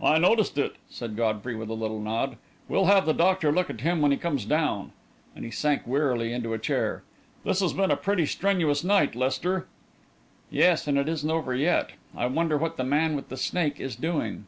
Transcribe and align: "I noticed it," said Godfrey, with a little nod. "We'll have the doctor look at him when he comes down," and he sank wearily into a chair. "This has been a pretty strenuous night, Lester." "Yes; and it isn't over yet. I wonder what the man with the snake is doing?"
"I 0.00 0.18
noticed 0.18 0.58
it," 0.58 0.76
said 0.88 1.16
Godfrey, 1.16 1.56
with 1.56 1.68
a 1.70 1.74
little 1.74 1.98
nod. 1.98 2.36
"We'll 2.68 2.84
have 2.84 3.04
the 3.04 3.12
doctor 3.12 3.50
look 3.50 3.68
at 3.68 3.80
him 3.80 4.00
when 4.00 4.12
he 4.12 4.16
comes 4.16 4.44
down," 4.44 4.92
and 5.34 5.44
he 5.44 5.50
sank 5.50 5.84
wearily 5.84 6.32
into 6.32 6.52
a 6.54 6.58
chair. 6.60 7.02
"This 7.42 7.58
has 7.58 7.72
been 7.72 7.90
a 7.90 7.96
pretty 7.96 8.26
strenuous 8.26 8.84
night, 8.84 9.16
Lester." 9.16 9.66
"Yes; 10.52 10.86
and 10.86 10.96
it 10.96 11.08
isn't 11.08 11.28
over 11.28 11.52
yet. 11.52 11.90
I 12.16 12.26
wonder 12.26 12.56
what 12.56 12.76
the 12.76 12.84
man 12.84 13.16
with 13.16 13.28
the 13.28 13.36
snake 13.36 13.80
is 13.80 13.96
doing?" 13.96 14.46